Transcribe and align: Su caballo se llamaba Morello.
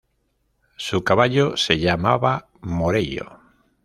Su 0.77 1.03
caballo 1.03 1.55
se 1.57 1.77
llamaba 1.77 2.47
Morello. 2.61 3.37